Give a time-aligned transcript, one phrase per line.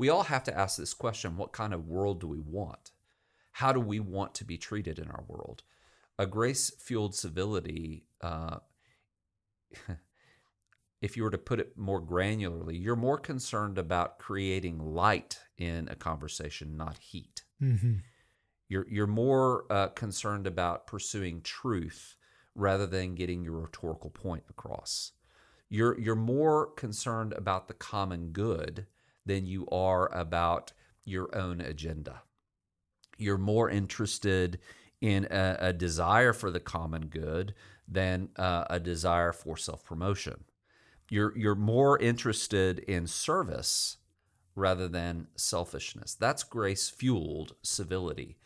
[0.00, 2.92] we all have to ask this question what kind of world do we want?
[3.52, 5.62] How do we want to be treated in our world?
[6.18, 8.60] A grace fueled civility, uh,
[11.02, 15.86] if you were to put it more granularly, you're more concerned about creating light in
[15.90, 17.42] a conversation, not heat.
[17.62, 17.96] Mm-hmm.
[18.70, 22.16] You're, you're more uh, concerned about pursuing truth
[22.54, 25.12] rather than getting your rhetorical point across.
[25.68, 28.86] You're, you're more concerned about the common good
[29.26, 30.72] than you are about
[31.04, 32.22] your own agenda.
[33.18, 34.58] You're more interested
[35.00, 37.54] in a, a desire for the common good
[37.88, 40.44] than uh, a desire for self promotion.
[41.10, 43.96] You're, you're more interested in service
[44.54, 46.14] rather than selfishness.
[46.14, 48.36] That's grace fueled civility.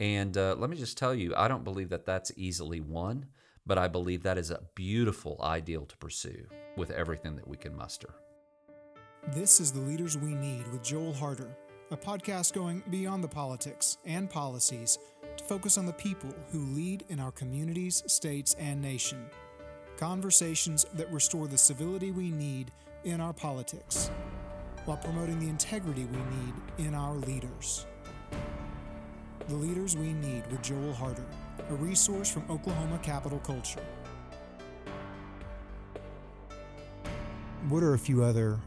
[0.00, 3.26] And uh, let me just tell you, I don't believe that that's easily won,
[3.66, 7.76] but I believe that is a beautiful ideal to pursue with everything that we can
[7.76, 8.14] muster.
[9.28, 11.56] This is The Leaders We Need with Joel Harder,
[11.90, 14.98] a podcast going beyond the politics and policies
[15.38, 19.24] to focus on the people who lead in our communities, states, and nation.
[19.96, 22.70] Conversations that restore the civility we need
[23.04, 24.10] in our politics
[24.84, 27.86] while promoting the integrity we need in our leaders.
[29.48, 31.24] The Leaders We Need with Joel Harder,
[31.70, 33.84] a resource from Oklahoma Capital Culture.
[37.70, 38.60] What are a few other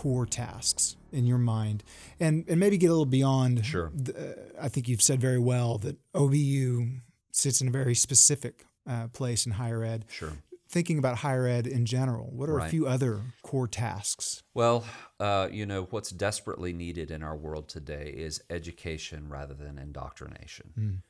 [0.00, 1.82] core tasks in your mind
[2.20, 3.90] and and maybe get a little beyond Sure.
[3.94, 4.14] the,
[4.60, 8.54] i think you've said very well that obu sits in a very specific
[8.86, 10.34] uh, place in higher ed Sure.
[10.68, 14.84] thinking about higher ed in general what are a few other core tasks Well,
[15.18, 21.02] uh, you know, what's desperately needed in our world today is education rather than indoctrination.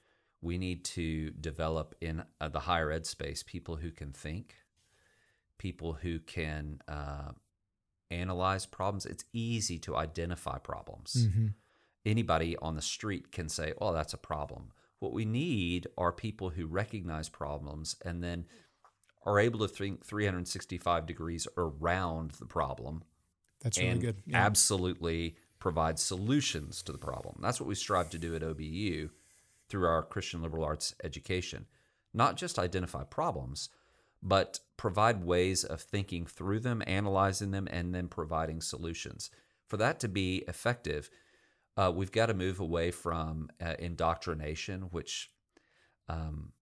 [0.43, 4.47] We need to develop in uh, the higher ed space people who can think,
[5.59, 7.33] people who can uh,
[8.11, 9.07] analyze problems.
[9.07, 11.27] It's easy to identify problems.
[11.29, 11.47] Mm-hmm.
[12.05, 14.73] Anybody on the street can say, oh, that's a problem.
[15.01, 18.47] What we need are people who recognize problems and then
[19.25, 23.03] are able to think 365 degrees around the problem
[23.61, 24.39] that's really and good Yeah.
[24.39, 27.37] absolutely provide solutions to the problem.
[27.41, 29.11] That's what we strive to do at OBU
[29.69, 31.67] through our Christian liberal arts education.
[32.15, 33.69] Not just identify problems,
[34.23, 39.31] but provide ways of thinking through them, analyzing them, and then providing solutions.
[39.67, 41.11] For that to be effective,
[41.77, 45.31] uh, we've got to move away from uh, indoctrination, which
[46.09, 46.53] um,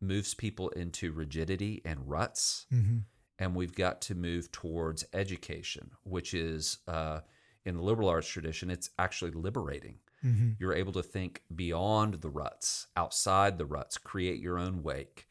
[0.00, 3.04] moves people into rigidity and ruts Mhm.
[3.38, 7.20] and we've got to move towards education, which is uh,
[7.64, 9.98] in the liberal arts tradition, it's actually liberating.
[10.24, 10.56] Mhm.
[10.58, 15.28] You're able to think beyond the ruts, outside the ruts, create your own wake.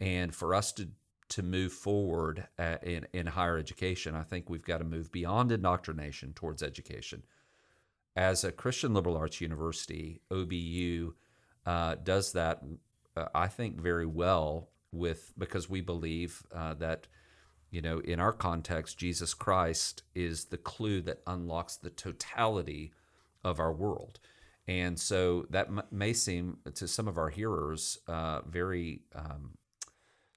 [0.00, 0.88] And for us to
[1.30, 5.52] to move forward uh, in in higher education, I think we've got to move beyond
[5.52, 7.24] indoctrination towards education.
[8.16, 11.12] As a Christian liberal arts university, OBU
[11.64, 12.62] uh, does that,
[13.16, 17.06] uh, I think, very well with because we believe uh, that
[17.70, 22.92] you know, in our context, Jesus Christ is the clue that unlocks the totality
[23.44, 24.18] of our world.
[24.66, 29.52] And so that may seem to some of our hearers uh, very um,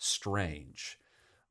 [0.04, 1.00] strange,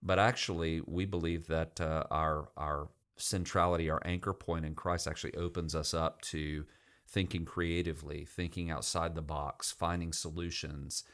[0.03, 5.35] but actually, we believe that uh, our our centrality, our anchor point in Christ, actually
[5.35, 6.65] opens us up to
[7.07, 11.05] thinking creatively, thinking outside the box, finding solutions,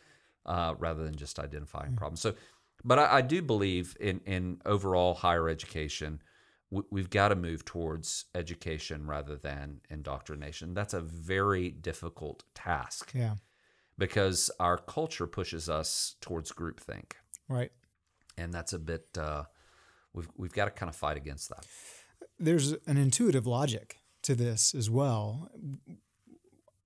[0.46, 2.20] uh, rather than just identifying problems.
[2.20, 2.34] So,
[2.84, 6.22] but I, I do believe in in overall higher education,
[6.70, 10.74] we, we've got to move towards education rather than indoctrination.
[10.74, 13.34] That's a very difficult task yeah
[13.98, 17.12] because our culture pushes us towards groupthink,
[17.48, 17.72] right
[18.38, 19.06] and that's a bit.
[19.18, 19.44] Uh,
[20.14, 21.66] we've we've got to kind of fight against that.
[22.38, 25.50] there's an intuitive logic to this as well.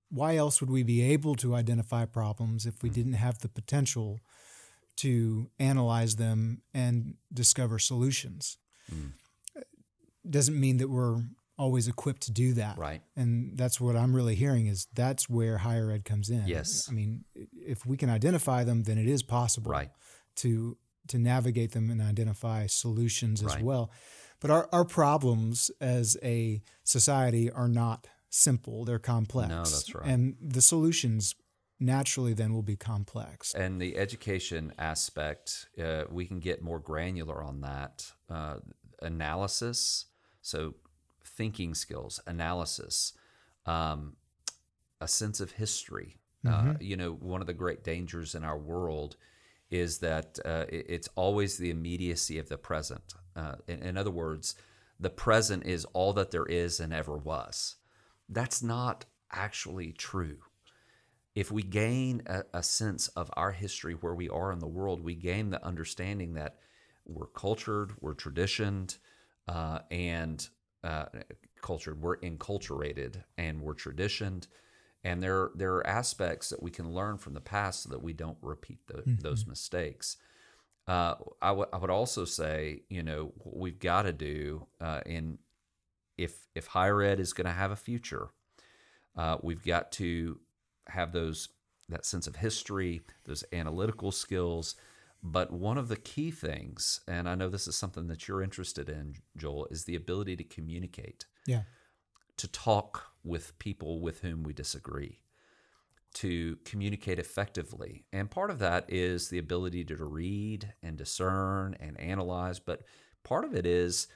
[0.09, 4.19] Why else would we be able to identify problems if we didn't have the potential
[4.97, 8.57] to analyze them and discover solutions?
[10.29, 11.23] Doesn't mean that we're
[11.57, 12.77] always equipped to do that.
[12.77, 13.01] Right.
[13.15, 16.47] And that's what I'm really hearing is that's where higher ed comes in.
[16.47, 16.87] Yes.
[16.89, 19.89] I mean, if we can identify them, then it is possible Right.
[20.37, 20.77] To
[21.09, 23.63] to navigate them and identify solutions as Right.
[23.63, 23.91] well.
[24.39, 29.49] But our, our problems as a society are not simple, they're complex.
[29.49, 30.05] No, that's right.
[30.05, 31.35] And the solutions
[31.79, 33.53] naturally then will be complex.
[33.53, 38.11] And the education aspect, uh, we can get more granular on that.
[38.29, 38.59] Uh,
[39.01, 40.05] analysis,
[40.41, 40.75] so
[41.25, 43.13] thinking skills, analysis,
[43.65, 44.15] um,
[45.01, 46.17] a sense of history.
[46.45, 49.15] Uh, you know, one of the great dangers in our world
[49.73, 53.15] is that uh, it's always the immediacy of the present.
[53.35, 54.55] Uh, in, in other words,
[54.99, 57.77] the present is all that there is and ever was.
[58.29, 60.37] That's not actually true.
[61.33, 65.03] If we gain a, a sense of our history, where we are in the world,
[65.03, 66.57] we gain the understanding that
[67.05, 68.97] we're cultured, we're traditioned,
[69.47, 70.47] uh, and
[70.83, 71.05] uh,
[71.63, 74.47] cultured, we're enculturated, and we're traditioned.
[75.03, 78.13] And there, there are aspects that we can learn from the past so that we
[78.13, 79.15] don't repeat the, mm-hmm.
[79.21, 80.17] those mistakes.
[80.87, 85.01] Uh, I, w- I would also say, you know, what we've got to do uh,
[85.05, 85.39] in
[86.17, 88.29] if if higher ed is going to have a future,
[89.17, 90.39] uh, we've got to
[90.87, 91.49] have those
[91.89, 94.75] that sense of history, those analytical skills.
[95.25, 98.89] But one of the key things, and I know this is something that you're interested
[98.89, 101.25] in, Joel, is the ability to communicate.
[101.47, 101.61] Yeah.
[102.37, 105.19] To talk with people with whom we disagree
[106.13, 108.05] to communicate effectively.
[108.13, 112.83] And part of that is the ability to read and discern and analyze, but
[113.23, 114.07] part of it is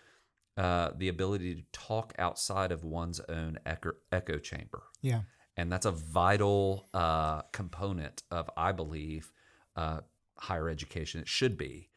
[0.58, 4.84] uh, the ability to talk outside of one's own echo, echo chamber.
[5.02, 5.22] Yeah.
[5.56, 9.32] And that's a vital uh, component of, I believe,
[9.76, 10.02] uh,
[10.38, 11.22] higher education.
[11.22, 11.90] It should be.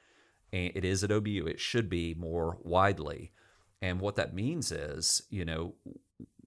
[0.53, 1.47] And it is at OBU.
[1.47, 3.33] It should be more widely.
[3.83, 5.75] And what that means is, you know,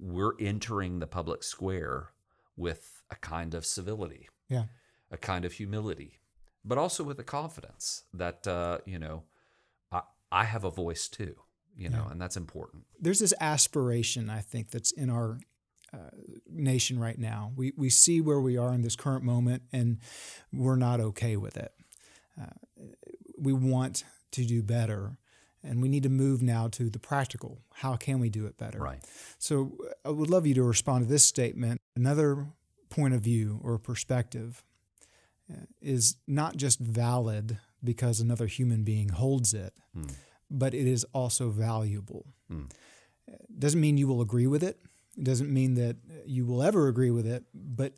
[0.04, 2.10] we're entering the public square
[2.58, 4.66] with a kind of civility, yeah,
[5.10, 6.20] a kind of humility,
[6.66, 9.24] but also with a confidence that uh, you know
[9.92, 10.02] I,
[10.32, 11.36] I have a voice too,
[11.78, 12.12] you know, yeah.
[12.12, 12.84] and that's important.
[13.00, 15.40] There's this aspiration I think that's in our
[15.94, 16.10] uh,
[16.50, 17.54] nation right now.
[17.56, 20.00] We we see where we are in this current moment, and
[20.52, 21.72] we're not okay with it.
[22.40, 22.84] Uh,
[23.38, 25.18] we want to do better,
[25.64, 27.62] and we need to move now to the practical.
[27.74, 28.80] How can we do it better?
[28.80, 29.04] Right.
[29.38, 31.82] So I would love you to respond to this statement.
[31.96, 32.48] Another
[32.90, 34.64] point of view or perspective
[35.52, 40.14] uh, is not just valid because another human being holds it, mm.
[40.50, 42.26] but it is also valuable.
[42.52, 42.70] Mm.
[43.58, 44.80] Doesn't mean you will agree with it.
[45.18, 47.94] It doesn't mean that you will ever agree with it, but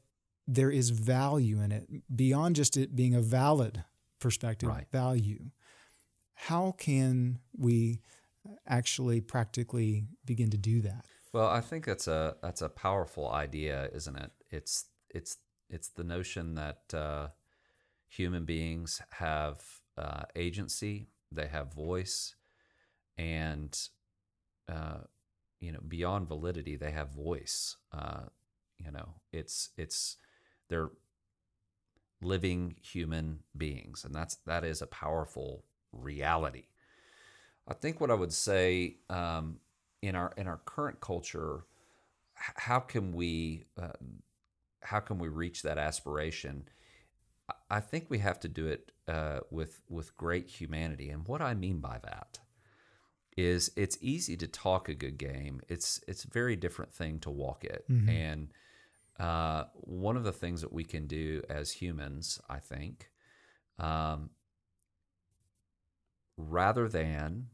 [0.47, 3.83] there is value in it beyond just it being a valid
[4.19, 4.85] perspective, right.
[4.91, 5.45] value.
[6.35, 8.01] How can we
[8.67, 11.05] actually practically begin to do that?
[11.33, 14.31] Well, I think that's a that's a powerful idea, isn't it?
[14.51, 15.37] It's it's
[15.69, 17.27] it's the notion that uh,
[18.07, 19.61] human beings have
[19.97, 22.35] uh, agency, they have voice,
[23.17, 23.77] and
[24.69, 24.99] uh,
[25.59, 27.77] you know beyond validity, they have voice.
[27.91, 28.25] Uh,
[28.77, 30.17] you know, it's it's
[30.69, 30.91] they're
[32.21, 35.65] living human beings, and that's that is a powerful
[35.95, 36.65] reality.
[37.68, 39.59] I think what I would say um,
[40.01, 41.65] in our in our current culture,
[42.33, 43.94] how can we uh,
[44.81, 46.68] how can we reach that aspiration?
[47.69, 51.53] I think we have to do it uh, with with great humanity, and what I
[51.53, 52.39] mean by that
[53.38, 55.62] is it's easy to talk a good game.
[55.68, 58.09] It's it's a very different thing to walk it, mm-hmm.
[58.09, 58.47] and
[59.19, 63.12] uh, one of the things that we can do as humans, I think,
[63.80, 64.30] um,
[66.37, 67.47] rather than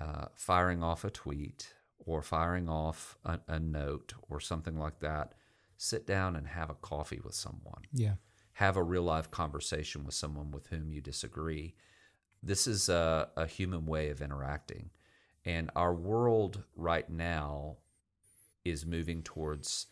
[0.00, 5.34] uh, firing off a tweet or firing off a, a, note or something like that,
[5.76, 7.82] sit down and have a coffee with someone.
[7.92, 8.14] Yeah.
[8.54, 11.74] Have a real life conversation with someone with whom you disagree.
[12.42, 14.90] This is a, a human way of interacting.
[15.44, 17.78] And our world right now
[18.64, 19.86] is moving towards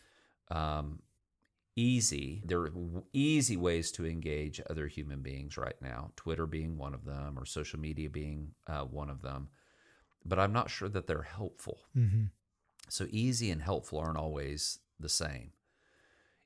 [0.49, 0.99] um,
[1.75, 2.41] easy.
[2.45, 2.71] There are
[3.13, 7.45] easy ways to engage other human beings right now, Twitter being one of them, or
[7.45, 9.49] social media being uh, one of them
[10.25, 11.79] but I'm not sure that they're helpful.
[11.97, 12.25] Mm-hmm.
[12.89, 15.51] So easy and helpful aren't always the same.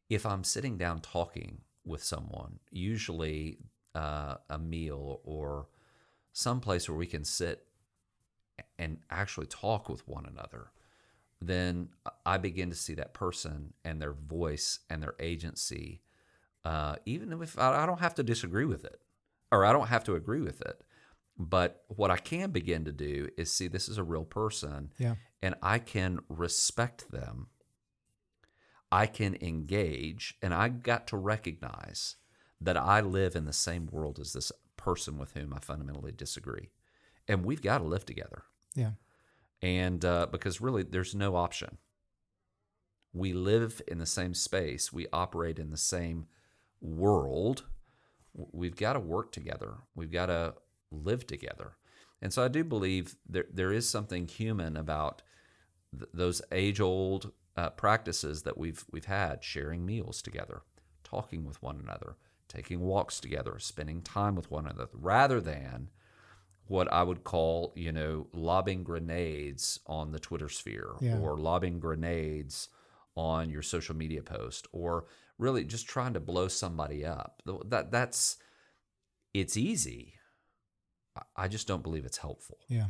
[0.09, 3.57] If I'm sitting down talking with someone, usually
[3.93, 5.67] uh, a meal or
[6.31, 7.65] some place where we can sit
[8.77, 10.67] and actually talk with one another,
[11.41, 11.89] then
[12.25, 16.01] I begin to see that person and their voice and their agency,
[16.63, 18.99] uh, even if I don't have to disagree with it
[19.51, 20.81] or I don't have to agree with it.
[21.37, 25.15] But what I can begin to do is see this is a real person yeah.
[25.41, 27.47] and I can respect them.
[28.91, 32.15] I can engage and I got to recognize
[32.61, 36.69] that I live in the same world as this person with whom I fundamentally disagree.
[37.27, 38.43] And we've got to live together.
[38.75, 38.91] Yeah.
[39.65, 41.79] And uh, because really there's no option.
[43.13, 46.27] We live in the same space, we operate in the same
[46.81, 47.63] world.
[48.33, 49.77] We've got to work together.
[49.95, 50.53] We've got to
[50.91, 51.77] live together.
[52.21, 55.23] And so I do believe there, there is something human about
[55.97, 60.61] th- those age old uh, practices that we've, we've had sharing meals together,
[61.03, 62.17] talking with one another,
[62.47, 65.89] taking walks together, spending time with one another, rather than
[66.67, 71.19] what I would call, you know, lobbing grenades on the Twitter sphere Yeah.
[71.19, 72.69] or lobbing grenades
[73.15, 75.05] on your social media post or
[75.37, 77.41] really just trying to blow somebody up.
[77.65, 78.37] That that's
[79.33, 80.13] it's easy.
[81.35, 82.87] I- just don't believe it's helpful, Yeah.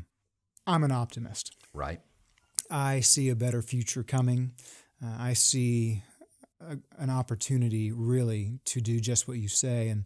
[0.66, 1.52] I'm an optimist.
[1.74, 2.02] right?
[2.72, 4.54] I see a better future coming.
[5.04, 6.02] Uh, I see
[6.60, 10.06] a, an opportunity really to do just what you say, and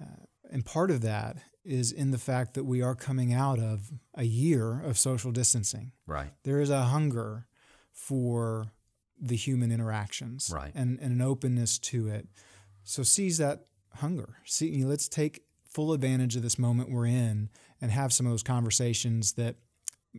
[0.00, 3.92] uh, and part of that is in the fact that we are coming out of
[4.14, 5.92] a year of social distancing.
[6.06, 6.32] Right.
[6.42, 7.46] There is a hunger
[7.92, 8.72] for
[9.20, 10.72] the human interactions, Right.
[10.74, 12.26] and, and an openness to it.
[12.82, 13.66] So seize that
[13.96, 14.36] hunger.
[14.44, 17.48] See, you know, let's take full advantage of this moment we're in
[17.80, 19.56] and have some of those conversations that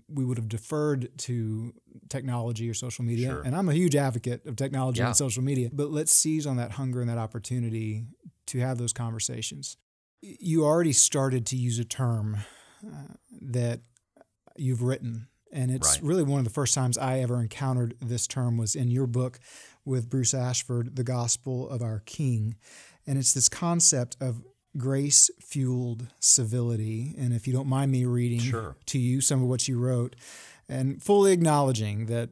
[0.08, 1.74] we would have deferred to
[2.10, 3.30] technology or social media.
[3.30, 3.42] Sure.
[3.44, 5.08] And I'm a huge advocate of technology Yeah.
[5.08, 8.06] and social media, but let's seize on that hunger and that opportunity
[8.48, 9.78] to have those conversations.
[10.26, 12.38] You already started to use a term
[12.86, 13.82] uh, that
[14.56, 16.04] you've written, and it's Right.
[16.04, 19.40] really one of the first times I ever encountered this term was in your book
[19.84, 22.56] with Bruce Ashford, The Gospel of Our King.
[23.06, 24.42] And it's this concept of
[24.78, 27.14] grace fueled civility.
[27.18, 28.78] And if you don't mind me reading Sure.
[28.88, 30.16] to you some of what you wrote,
[30.70, 32.30] and fully acknowledging that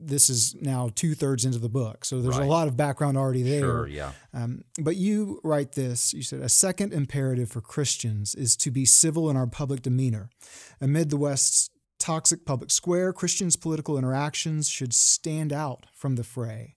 [0.00, 2.04] this is now two thirds into the book.
[2.04, 2.46] So there's Right.
[2.46, 3.60] a lot of background already there.
[3.60, 4.12] Sure, yeah.
[4.32, 8.84] Um, but you write this you said, a second imperative for Christians is to be
[8.84, 10.30] civil in our public demeanor.
[10.80, 16.76] Amid the West's toxic public square, Christians' political interactions should stand out from the fray.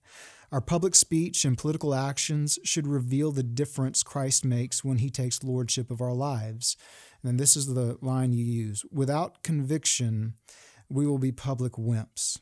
[0.52, 5.42] Our public speech and political actions should reveal the difference Christ makes when he takes
[5.42, 6.76] lordship of our lives.
[7.24, 10.34] And this is the line you use without conviction,
[10.88, 12.38] we will be public wimps.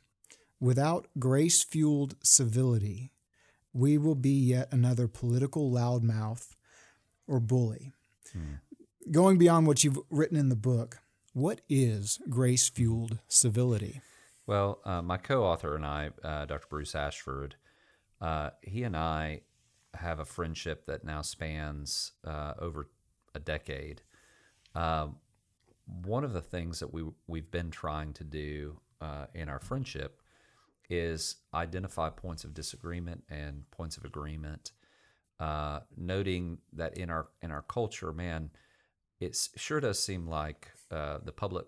[0.63, 3.11] Without grace fueled civility,
[3.73, 6.55] we will be yet another political loudmouth
[7.27, 7.95] or bully.
[9.11, 11.01] Going beyond what you've written in the book,
[11.33, 14.03] what is grace fueled civility?
[14.47, 16.69] Well, uh, my co-author and I, uh, Dr.
[16.71, 17.57] Bruce Ashford,
[18.21, 19.41] uh, he and I
[19.95, 22.89] have a friendship that now spans uh, over
[23.35, 24.03] a decade.
[24.77, 25.17] Um,
[26.05, 30.22] one of the things that we we've been trying to do uh, in our friendship
[30.91, 34.73] is identify points of disagreement and points of agreement,
[35.41, 38.51] uh, noting that in our in our culture, man,
[39.21, 41.67] it sure does seem like uh, the public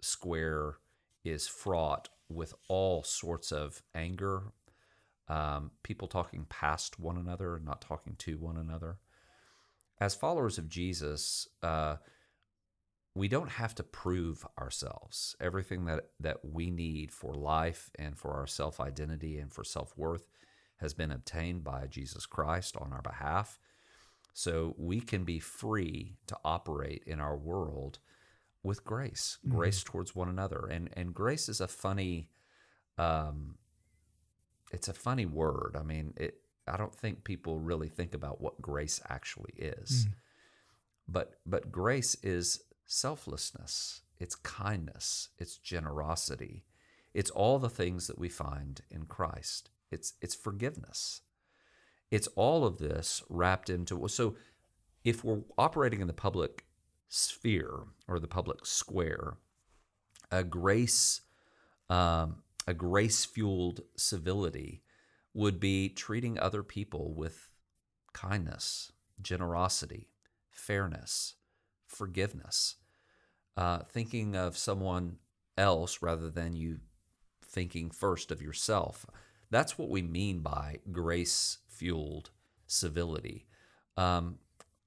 [0.00, 0.76] square
[1.24, 4.52] is fraught with all sorts of anger,
[5.28, 8.98] um, people talking past one another, not talking to one another.
[10.00, 11.96] As followers of Jesus, uh,
[13.14, 15.36] we don't have to prove ourselves.
[15.40, 19.96] Everything that, that we need for life and for our self identity and for self
[19.96, 20.28] worth
[20.76, 23.58] has been obtained by Jesus Christ on our behalf.
[24.32, 27.98] So we can be free to operate in our world
[28.62, 30.66] with grace, grace towards one another.
[30.70, 32.28] And and grace is a funny
[32.98, 33.56] um
[34.72, 35.76] it's a funny word.
[35.78, 40.06] I mean, it I don't think people really think about what grace actually is.
[41.08, 46.64] But but grace is selflessness, it's kindness, it's generosity.
[47.14, 49.70] It's all the things that we find in Christ.
[49.90, 51.22] It's it's forgiveness.
[52.10, 54.36] It's all of this wrapped into so
[55.04, 56.66] if we're operating in the public
[57.08, 59.36] sphere or the public square,
[60.30, 61.22] a grace,
[61.90, 64.82] um, a grace fueled civility
[65.34, 67.48] would be treating other people with
[68.12, 70.08] kindness, generosity,
[70.50, 71.34] fairness,
[71.86, 72.76] forgiveness,
[73.56, 75.16] uh, thinking of someone
[75.56, 76.78] else rather than you
[77.42, 79.06] thinking first of yourself.
[79.50, 82.30] That's what we mean by grace fueled
[82.66, 83.46] civility.
[83.96, 84.38] Um,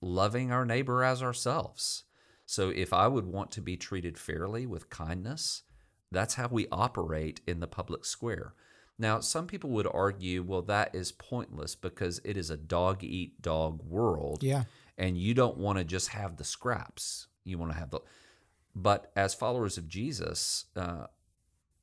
[0.01, 2.03] loving our neighbor as ourselves.
[2.45, 5.63] So if I would want to be treated fairly with kindness,
[6.12, 8.53] that's how we operate in the public square.
[8.98, 13.41] Now, some people would argue, well, that is pointless because it is a dog eat
[13.41, 14.41] dog world.
[14.41, 14.63] Yeah.
[14.98, 17.27] And you don't want to just have the scraps.
[17.43, 18.00] You want to have the.
[18.75, 21.08] But as followers of Jesus, uh,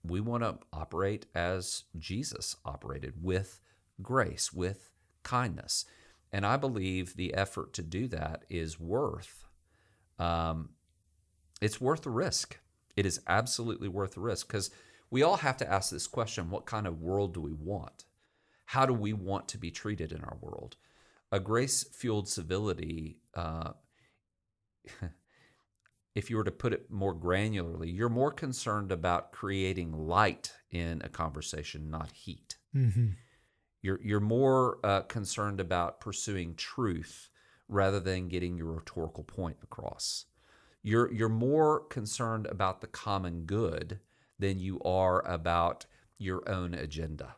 [0.04, 3.60] we want to operate as Jesus operated with
[4.02, 4.90] grace, with
[5.22, 5.84] kindness.
[6.32, 9.44] And I believe the effort to do that is worth
[10.18, 10.70] um,
[11.60, 12.58] it's worth the risk.
[12.96, 14.70] It is absolutely worth the risk because
[15.10, 18.04] we all have to ask this question what kind of world do we want?
[18.66, 20.76] How do we want to be treated in our world?
[21.30, 23.72] A grace fueled civility, uh,
[26.14, 31.00] if you were to put it more granularly, you're more concerned about creating light in
[31.02, 32.56] a conversation, not heat.
[32.74, 33.08] Mm-hmm.
[33.80, 37.30] You're, you're more uh, concerned about pursuing truth
[37.68, 40.26] rather than getting your rhetorical point across.
[40.82, 44.00] You're you're more concerned about the common good
[44.38, 45.86] than you are about
[46.18, 47.36] your own agenda.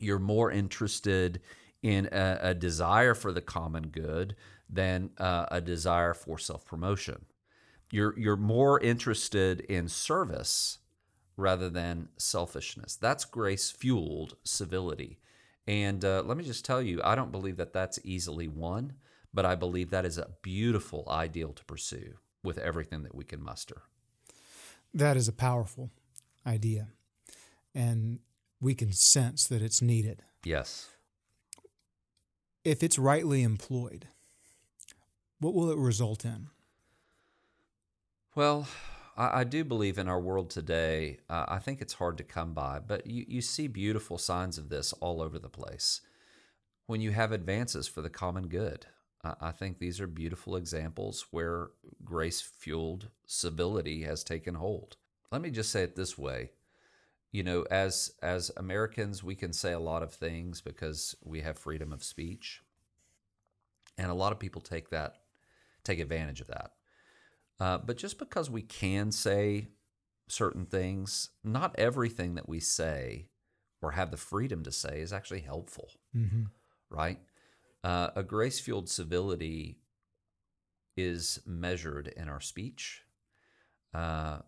[0.00, 1.40] You're more interested
[1.82, 4.34] in a, a desire for the common good
[4.68, 7.24] than uh, a desire for self promotion.
[7.90, 10.78] You're you're more interested in service
[11.36, 12.96] rather than selfishness.
[12.96, 15.18] That's grace fueled civility.
[15.66, 18.94] And uh, let me just tell you, I don't believe that that's easily won,
[19.32, 23.42] but I believe that is a beautiful ideal to pursue with everything that we can
[23.42, 23.82] muster.
[24.92, 25.90] That is a powerful
[26.46, 26.88] idea.
[27.74, 28.18] And
[28.60, 30.22] we can sense that it's needed.
[30.44, 30.88] Yes.
[32.64, 34.08] If it's rightly employed,
[35.38, 36.48] what will it result in?
[38.40, 38.66] Well,
[39.18, 42.54] I, I do believe in our world today, uh, I think it's hard to come
[42.54, 46.00] by, but you, you see beautiful signs of this all over the place.
[46.86, 48.86] When you have advances for the common good,
[49.22, 51.68] uh, I think these are beautiful examples where
[52.02, 54.96] grace fueled civility has taken hold.
[55.30, 56.52] Let me just say it this way.
[57.32, 61.58] You know, as as Americans, we can say a lot of things because we have
[61.58, 62.62] freedom of speech.
[63.98, 65.16] And a lot of people take that
[65.84, 66.70] take advantage of that.
[67.60, 69.68] Uh, but just because we can say
[70.28, 73.26] certain things, not everything that we say
[73.82, 76.44] or have the freedom to say is actually helpful, mm-hmm.
[76.88, 77.18] right?
[77.84, 79.78] Uh, a grace fueled civility
[80.96, 83.02] is measured in our speech.
[83.94, 84.38] Uh,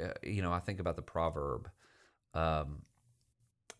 [0.00, 1.70] uh, you know, I think about the proverb
[2.34, 2.82] um,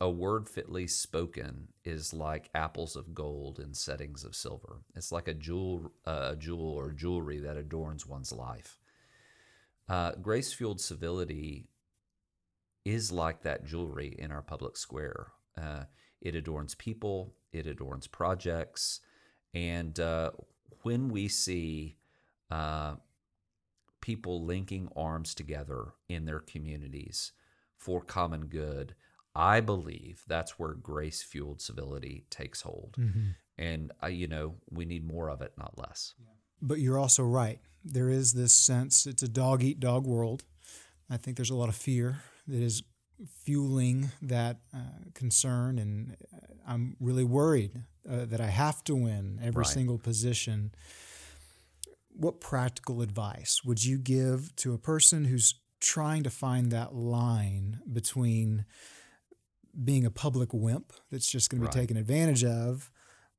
[0.00, 4.82] a word fitly spoken is like apples of gold in settings of silver.
[4.94, 8.78] It's like a jewel, uh, a jewel or jewelry that adorns one's life.
[9.88, 11.66] Uh, grace fueled civility
[12.84, 15.28] is like that jewelry in our public square.
[15.60, 15.84] Uh,
[16.20, 19.00] it adorns people, it adorns projects,
[19.54, 20.30] and uh,
[20.82, 21.96] when we see
[22.50, 22.94] uh,
[24.00, 27.32] people linking arms together in their communities
[27.76, 28.94] for common good,
[29.34, 32.96] I believe that's where grace fueled civility takes hold.
[32.98, 33.28] Mm-hmm.
[33.58, 36.14] And, I, you know, we need more of it, not less.
[36.60, 37.60] But you're also right.
[37.84, 40.44] There is this sense it's a dog eat dog world.
[41.10, 42.82] I think there's a lot of fear that is
[43.44, 45.78] fueling that uh, concern.
[45.78, 49.66] And uh, I'm really worried uh, that I have to win every right.
[49.66, 50.72] single position.
[52.10, 57.80] What practical advice would you give to a person who's trying to find that line
[57.90, 58.64] between
[59.84, 61.80] being a public wimp that's just going to be right.
[61.80, 62.90] taken advantage of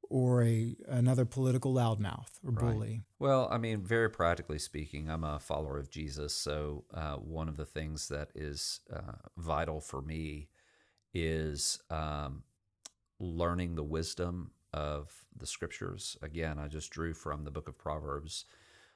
[0.10, 2.74] or a another political loudmouth or right.
[2.74, 3.02] bully.
[3.20, 6.34] Well, I mean, very practically speaking, I'm a follower of Jesus.
[6.34, 10.50] So uh, one of the things that is uh, vital for me
[11.14, 12.44] is um,
[13.20, 16.18] learning the wisdom of the scriptures.
[16.22, 18.46] Again, I just drew from the book of Proverbs.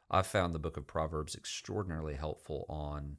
[0.10, 3.18] I found the book of Proverbs extraordinarily helpful on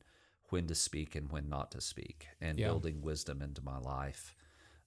[0.50, 2.66] when to speak and when not to speak, and yeah.
[2.66, 4.34] building wisdom into my life.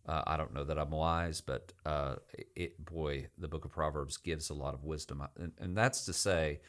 [0.08, 2.16] Uh, I don't know that I'm wise, but uh,
[2.56, 6.14] it, boy, the book of Proverbs gives a lot of wisdom, and, and that's to
[6.14, 6.62] say,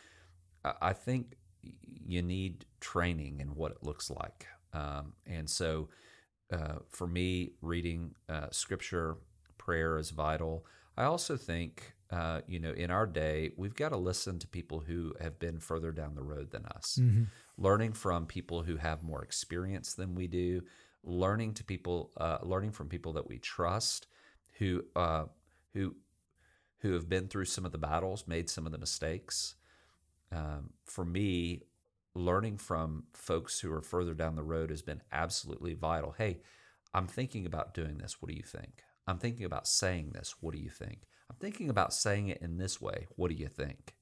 [0.83, 5.89] I think you need training in what it looks like, um, and so
[6.53, 9.19] uh, for me, reading uh, scripture,
[9.57, 10.67] prayer is vital.
[10.97, 14.81] I also think uh, you know, in our day, we've got to listen to people
[14.81, 17.25] who have been further down the road than us, mm-hmm.
[17.59, 20.63] Learning from people who have more experience than we do,
[21.03, 24.07] learning to people, uh, learning from people that we trust,
[24.59, 25.25] who uh,
[25.75, 25.95] who
[26.79, 29.57] who have been through some of the battles, made some of the mistakes.
[30.31, 31.63] Um, for me,
[32.15, 36.15] learning from folks who are further down the road has been absolutely vital.
[36.17, 36.41] Hey,
[36.95, 38.21] I'm thinking about doing this.
[38.21, 38.83] What do you think?
[39.07, 40.37] I'm thinking about saying this.
[40.41, 41.01] What do you think?
[41.31, 43.07] I'm thinking about saying it in this way.
[43.17, 43.95] What do you think?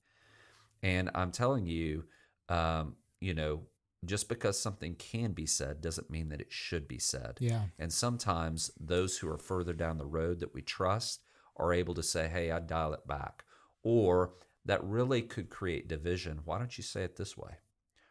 [0.82, 2.04] And I'm telling you,
[2.48, 3.62] um, you know,
[4.04, 7.38] just because something can be said doesn't mean that it should be said.
[7.40, 7.62] Yeah.
[7.76, 11.24] And sometimes those who are further down the road that we trust
[11.56, 13.42] are able to say, hey, I dial it back.
[13.82, 14.34] Or
[14.64, 16.40] that really could create division.
[16.44, 17.54] Why don't you say it this way?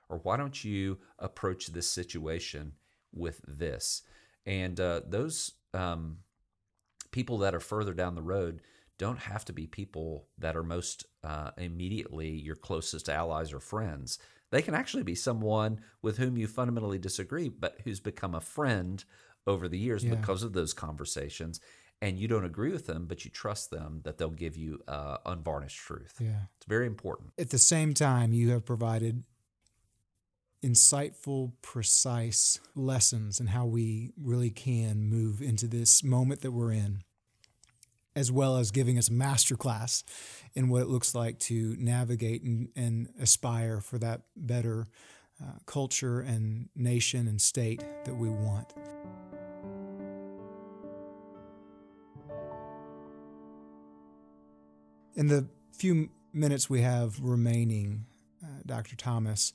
[0.10, 2.74] Or why don't you approach this situation
[3.14, 4.02] with this?
[4.46, 6.18] And uh, those um,
[7.12, 8.62] people that are further down the road
[8.98, 14.20] don't have to be people that are most uh, immediately your closest allies or friends.
[14.56, 19.04] They can actually be someone with whom you fundamentally disagree, but who's become a friend
[19.46, 20.16] over the years yeah.
[20.16, 21.60] because of those conversations.
[22.02, 25.18] And you don't agree with them, but you trust them that they'll give you uh,
[25.26, 26.14] unvarnished truth.
[26.22, 26.44] Yeah.
[26.56, 27.34] It's very important.
[27.38, 29.26] At the same time, you have provided
[30.64, 37.04] insightful, precise lessons in how we really can move into this moment that we're in
[38.16, 40.04] as well as giving us a masterclass
[40.54, 44.88] in what it looks like to navigate and, and aspire for that better
[45.42, 48.74] uh, culture and nation and state that we want.
[55.16, 58.06] In the few minutes we have remaining,
[58.44, 58.96] uh, Dr.
[58.96, 59.54] Thomas,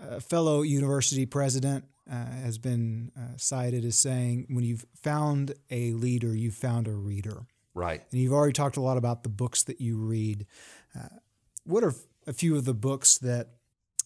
[0.00, 5.92] a fellow university president uh, has been uh, cited as saying, when you've found a
[5.92, 7.46] leader, you've found a reader.
[7.74, 8.02] Right.
[8.10, 10.46] And you've already talked a lot about the books that you read.
[10.98, 11.08] Uh,
[11.64, 11.94] what are
[12.26, 13.48] a few of the books that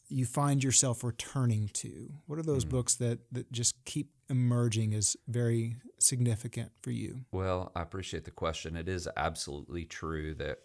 [0.09, 2.13] you find yourself returning to?
[2.27, 2.71] What are those mm.
[2.71, 7.25] books that, that just keep emerging as very significant for you?
[7.33, 8.77] Well, I appreciate the question.
[8.77, 10.59] It is absolutely true that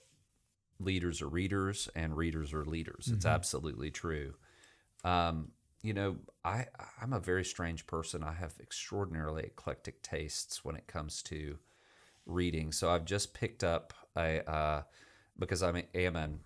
[0.80, 3.06] leaders are readers and readers are leaders.
[3.06, 3.16] Mm-hmm.
[3.16, 4.36] It's absolutely true.
[5.04, 6.68] Um, you know, I
[7.02, 8.24] I'm a very strange person.
[8.24, 11.58] I have extraordinarily eclectic tastes when it comes to
[12.26, 12.72] reading.
[12.72, 14.82] So I've just picked up a uh,
[15.38, 16.40] because I am an,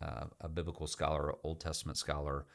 [0.00, 2.46] uh, a biblical scholar, Old Testament scholar.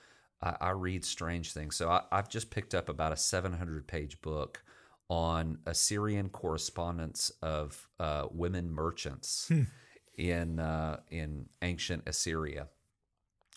[0.41, 1.75] I, I read strange things.
[1.75, 4.63] So I, have just picked up about a 700 page book
[5.09, 9.47] on Assyrian correspondence of uh, women merchants.
[9.47, 9.63] Hmm
[10.17, 12.67] in uh, in ancient Assyria.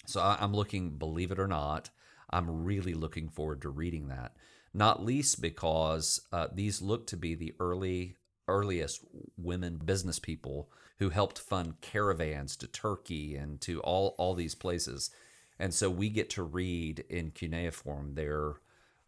[0.06, 1.90] So I, I'm looking, believe it or not,
[2.28, 4.34] I'm really looking forward to reading that.
[4.72, 8.16] Not least because uh, these look to be the early
[8.48, 9.04] earliest
[9.36, 15.10] women business people who helped fund caravans to Turkey and to all all these places.
[15.58, 18.54] And so we get to read in cuneiform their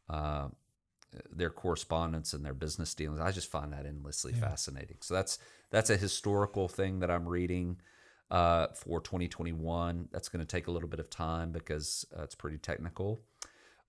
[0.09, 0.49] uh,
[1.31, 3.21] their correspondence and their business dealings.
[3.21, 4.41] I just find that endlessly yeah.
[4.41, 4.99] fascinating.
[5.01, 5.39] So that's
[5.71, 7.79] that's a historical thing that I'm reading
[8.31, 10.09] uh, for 2021.
[10.13, 13.21] That's going to take a little bit of time because uh, it's pretty technical.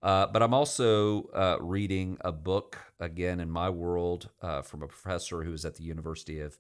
[0.04, 4.88] Uh, but I'm also uh, reading a book again in my world uh, from a
[4.88, 6.60] professor who was at the University of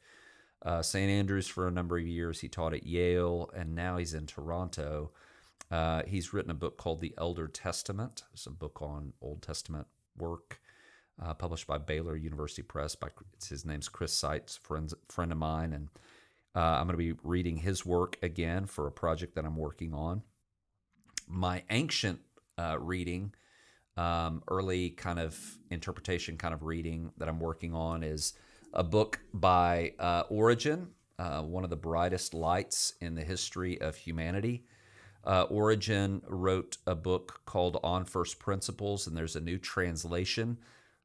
[0.65, 1.11] uh, St.
[1.11, 2.39] Andrews for a number of years.
[2.39, 5.11] He taught at Yale, and now he's in Toronto.
[6.07, 8.23] he's written a book called The Elder Testament.
[8.33, 10.61] It's a book on Old Testament work
[11.21, 12.95] uh, published by Baylor University Press.
[12.95, 13.09] By
[13.47, 15.89] his name's Chris Seitz, friend friend of mine, and
[16.55, 19.93] uh, I'm going to be reading his work again for a project that I'm working
[19.93, 20.23] on.
[21.27, 22.19] My ancient
[22.57, 23.33] uh, reading,
[23.97, 25.39] um, early kind of
[25.69, 28.33] interpretation, kind of reading that I'm working on is
[28.73, 30.89] a book by uh, Origen,
[31.19, 34.65] uh, one of the brightest lights in the history of humanity.
[35.25, 40.57] Uh, Origen wrote a book called On First Principles, and there's a new translation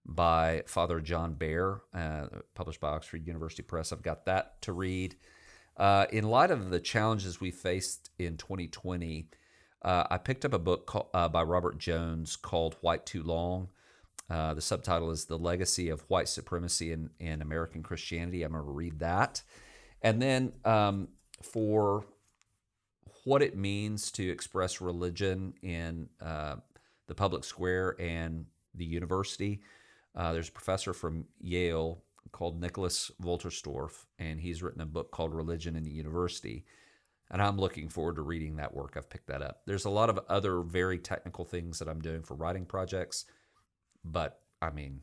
[0.04, 3.92] by Father John Behr, uh, published by Oxford University Press.
[3.92, 5.14] I've got that to read.
[5.76, 9.28] Uh, in light of the challenges we faced in 2020,
[9.82, 13.68] uh, I picked up a book uh, by Robert Jones called White Too Long.
[14.30, 18.42] Uh, the subtitle is The Legacy of White Supremacy in, in American Christianity.
[18.42, 19.42] I'm going to read that.
[20.02, 21.08] And then um,
[21.42, 22.04] for
[23.24, 26.56] what it means to express religion in uh,
[27.06, 29.60] the public square and the university,
[30.14, 35.34] uh, there's a professor from Yale called Nicholas Wolterstorff, and he's written a book called
[35.34, 36.64] Religion in the University.
[37.30, 38.94] And I'm looking forward to reading that work.
[38.96, 39.62] I've picked that up.
[39.66, 43.26] There's a lot of other very technical things that I'm doing for writing projects,
[44.04, 45.02] but I mean,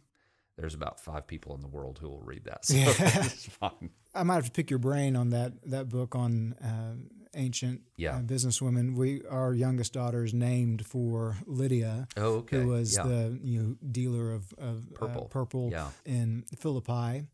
[0.58, 2.66] there's about five people in the world who will read that.
[2.66, 3.70] So yeah.
[4.16, 6.96] I might have to pick your brain on that that book on uh,
[7.36, 8.16] ancient yeah.
[8.16, 8.96] uh, businesswomen.
[8.96, 12.62] We our youngest daughter is named for Lydia, oh, okay.
[12.62, 13.04] who was yeah.
[13.04, 15.90] the you know dealer of, of uh, purple, uh, purple yeah.
[16.06, 17.28] in Philippi.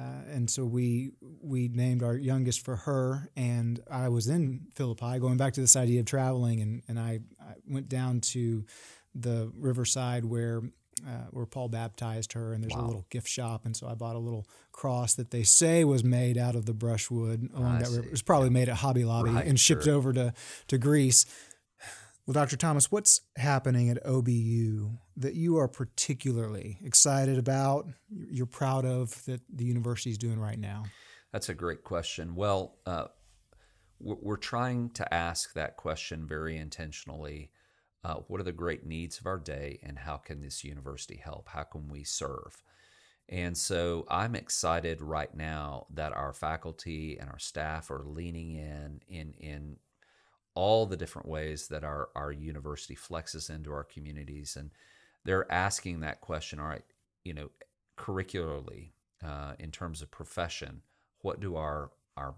[0.00, 1.10] Uh, and so we
[1.42, 5.76] we named our youngest for her, and I was in Philippi, going back to this
[5.76, 8.64] idea of traveling, and and I, I went down to
[9.14, 10.62] the riverside where
[11.06, 12.84] uh, where Paul baptized her, and there's wow.
[12.84, 16.02] a little gift shop, and so I bought a little cross that they say was
[16.04, 17.96] made out of the brushwood along I that see.
[17.96, 18.06] river.
[18.06, 18.54] It was probably yeah.
[18.54, 19.94] made at Hobby Lobby right, and shipped sure.
[19.94, 20.32] over to
[20.68, 21.26] to Greece.
[22.30, 22.56] Well, Dr.
[22.56, 27.88] Thomas, what's happening at OBU that you are particularly excited about?
[28.08, 30.84] You're proud of that the university is doing right now.
[31.32, 32.36] That's a great question.
[32.36, 33.06] Well, uh,
[33.98, 37.50] we're trying to ask that question very intentionally
[38.04, 41.48] uh, what are the great needs of our day and how can this university help?
[41.48, 42.62] How can we serve?
[43.28, 49.00] And so I'm excited right now that our faculty and our staff are leaning in
[49.08, 49.76] in in
[50.54, 54.56] all the different ways that our, our university flexes into our communities.
[54.56, 54.70] And
[55.24, 56.84] they're asking that question, all right,
[57.24, 57.50] you know,
[57.96, 58.92] curricularly,
[59.24, 60.82] uh, in terms of profession,
[61.20, 62.34] what do our our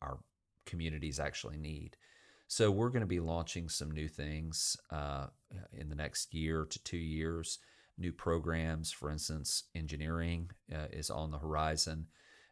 [0.00, 0.18] our
[0.64, 1.96] communities actually need?
[2.46, 5.26] So we're going to be launching some new things uh,
[5.72, 7.58] in the next year to two years.
[7.98, 12.06] New programs, for instance, engineering uh, is on the horizon.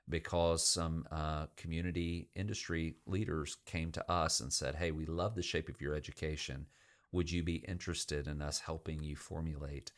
[0.09, 5.42] Because some uh, community industry leaders came to us and said, Hey, we love the
[5.42, 6.66] shape of your education.
[7.12, 9.92] Would you be interested in us helping you formulate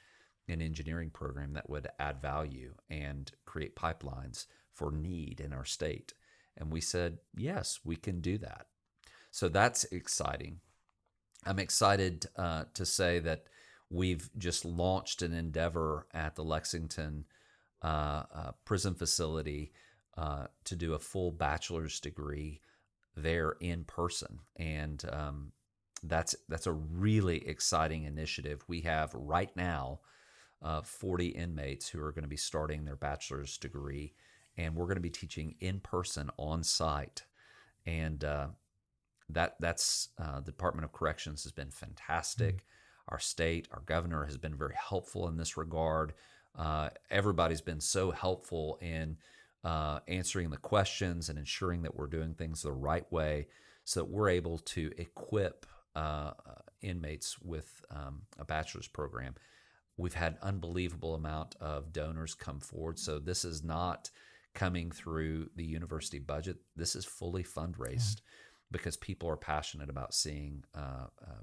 [0.48, 6.12] an engineering program that would add value and create pipelines for need in our state?
[6.56, 8.66] And we said, Yes, we can do that.
[9.30, 10.60] So that's exciting.
[11.46, 13.44] I'm excited uh, to say that
[13.88, 17.24] we've just launched an endeavor at the Lexington
[17.82, 19.72] uh, uh, prison facility
[20.20, 22.60] uh, to do a full bachelor's degree
[23.16, 25.52] there in person, and um,
[26.02, 28.62] that's that's a really exciting initiative.
[28.68, 30.00] We have right now
[30.62, 34.12] uh, 40 inmates who are going to be starting their bachelor's degree,
[34.58, 37.24] and we're going to be teaching in person on site,
[37.86, 38.48] and uh,
[39.30, 42.56] that that's uh, the Department of Corrections has been fantastic.
[42.56, 42.64] Mm-hmm.
[43.08, 46.12] Our state, our governor has been very helpful in this regard.
[46.54, 49.16] Uh, everybody's been so helpful in
[49.64, 53.46] uh, answering the questions and ensuring that we're doing things the right way
[53.84, 56.32] so that we're able to equip uh,
[56.82, 59.34] inmates with um, a bachelor's program.
[59.96, 62.98] We've had unbelievable amount of donors come forward.
[62.98, 64.10] So this is not
[64.54, 66.58] coming through the university budget.
[66.74, 68.70] This is fully fundraised yeah.
[68.72, 71.42] because people are passionate about seeing uh, uh,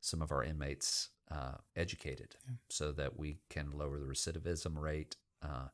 [0.00, 2.54] some of our inmates uh, educated yeah.
[2.68, 5.68] so that we can lower the recidivism rate uh,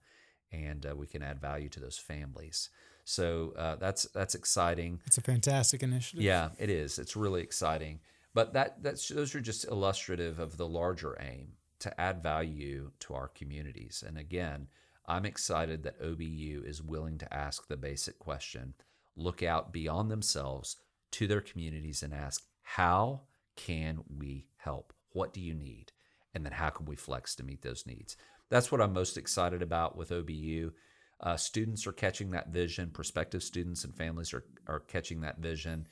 [0.52, 2.70] and uh, we can add value to those families.
[3.04, 5.00] So uh, that's that's exciting.
[5.06, 6.22] It's a fantastic initiative.
[6.22, 6.98] Yeah, it is.
[6.98, 8.00] It's really exciting.
[8.34, 13.14] But that that's those are just illustrative of the larger aim to add value to
[13.14, 14.04] our communities.
[14.06, 14.68] And again,
[15.06, 18.74] I'm excited that OBU is willing to ask the basic question,
[19.16, 20.76] look out beyond themselves
[21.12, 23.22] to their communities and ask, how
[23.56, 24.92] can we help?
[25.12, 25.92] What do you need?
[26.34, 28.16] And then how can we flex to meet those needs?
[28.50, 30.72] That's what I'm most excited about with OBU.
[31.20, 35.87] Uh, students are catching that vision, prospective students and families are, are catching that vision.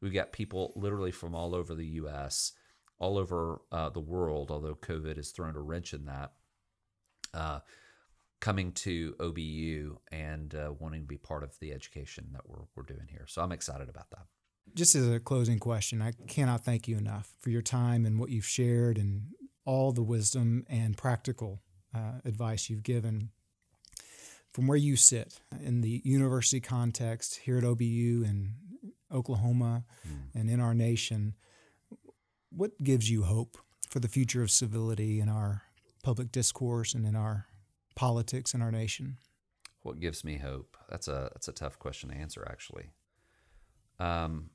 [0.00, 2.52] We've got people literally from all over the US,
[2.98, 6.32] all over uh, the world, although COVID has thrown a wrench in that,
[7.32, 7.60] uh,
[8.40, 12.82] coming to OBU and uh, wanting to be part of the education that we're, we're
[12.82, 13.24] doing here.
[13.28, 14.26] So I'm excited about that.
[14.74, 18.30] Just as a closing question, I cannot thank you enough for your time and what
[18.30, 19.26] you've shared and
[19.64, 21.60] all the wisdom and practical
[21.94, 23.30] uh, advice you've given.
[24.52, 28.54] From where you sit in the university context here at OBU in
[29.10, 30.38] Oklahoma mm.
[30.38, 31.34] and in our nation,
[32.50, 33.56] what gives you hope
[33.88, 35.62] for the future of civility in our
[36.02, 37.46] public discourse and in our
[37.94, 39.16] politics in our nation?
[39.82, 40.76] What gives me hope?
[40.88, 42.90] That's a that's a tough question to answer, actually.
[43.98, 44.50] Um,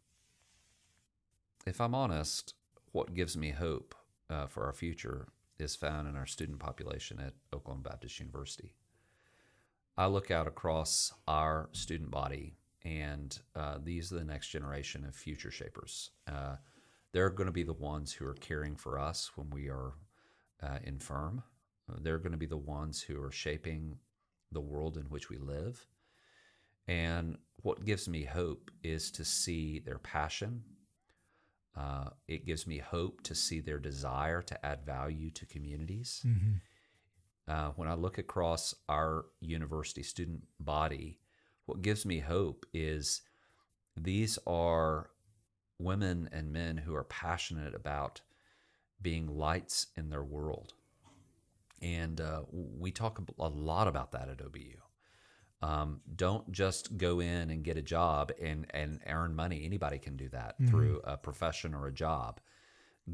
[1.65, 2.53] if I'm honest,
[2.91, 3.95] what gives me hope
[4.29, 5.27] uh, for our future
[5.59, 8.73] is found in our student population at Oklahoma Baptist University.
[9.97, 15.15] I look out across our student body, and uh, these are the next generation of
[15.15, 16.11] future shapers.
[16.31, 16.57] Uh,
[17.13, 19.93] they're going to be the ones who are caring for us when we are
[20.61, 21.41] uh, infirm.
[22.01, 23.97] They're going to be the ones who are shaping
[24.51, 25.87] the world in which we live.
[26.87, 30.63] And what gives me hope is to see their passion
[31.77, 36.23] uh, it gives me hope to see their desire to add value to communities.
[36.25, 36.53] Mm-hmm.
[37.47, 41.19] Uh, when I look across our university student body,
[41.65, 43.21] what gives me hope is
[43.95, 45.11] these are
[45.79, 48.21] women and men who are passionate about
[49.01, 50.73] being lights in their world.
[51.81, 54.77] And uh, we talk a lot about that at OBU.
[55.61, 59.63] Um, don't just go in and get a job and, and earn money.
[59.65, 60.69] Anybody can do that mm-hmm.
[60.69, 62.39] through a profession or a job.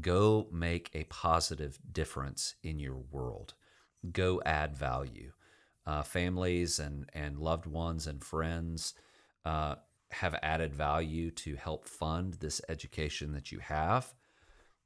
[0.00, 3.54] Go make a positive difference in your world.
[4.12, 5.32] Go add value.
[5.86, 8.94] Uh, families and, and loved ones and friends
[9.44, 9.76] uh,
[10.10, 14.14] have added value to help fund this education that you have.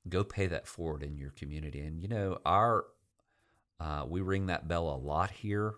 [0.08, 1.80] Go pay that forward in your community.
[1.80, 2.86] And you know, our
[3.80, 5.74] uh, we ring that bell a lot here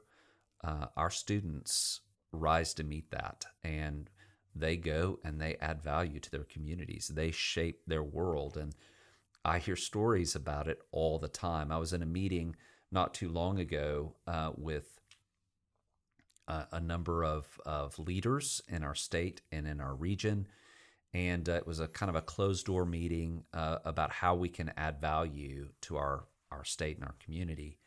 [0.62, 2.00] uh, our students
[2.32, 4.10] rise to meet that and
[4.54, 7.10] they go and they add value to their communities.
[7.14, 8.56] They shape their world.
[8.56, 8.74] And
[9.44, 11.70] I hear stories about it all the time.
[11.70, 12.56] I was in a meeting
[12.90, 15.00] not too long ago uh, with
[16.48, 20.48] uh, a number of, of leaders in our state and in our region.
[21.14, 24.48] And uh, it was a kind of a closed door meeting uh, about how we
[24.48, 27.78] can add value to our, our state and our community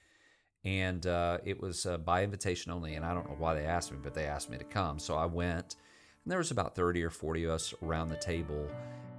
[0.65, 2.95] and uh, it was uh, by invitation only.
[2.95, 5.15] And I don't know why they asked me, but they asked me to come, so
[5.15, 5.75] I went.
[6.23, 8.67] And there was about thirty or forty of us around the table,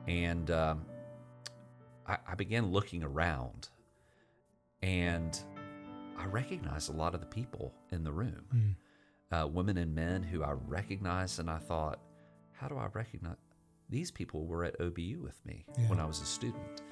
[0.08, 0.86] and um,
[2.06, 3.68] I, I, began looking around,
[4.82, 5.38] and
[6.16, 8.44] I recognized a lot of the people in the room.
[8.54, 8.74] Mm.
[9.42, 11.98] uh, women and men who I recognized, and I thought,
[12.52, 13.36] how do I recognize
[13.90, 15.90] these people were at OBU with me Yeah.
[15.90, 16.82] when I was a student?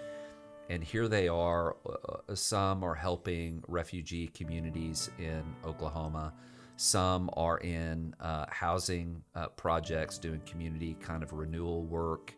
[0.71, 1.77] And here they are.
[1.87, 6.33] Uh, some are helping refugee communities in Oklahoma.
[6.77, 12.35] Some are in uh, housing uh, projects, doing community kind of renewal work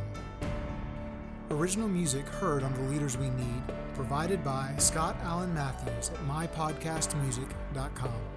[1.49, 3.63] Original music heard on The Leaders We Need,
[3.95, 8.36] provided by Scott Allen Matthews at mypodcastmusic.com.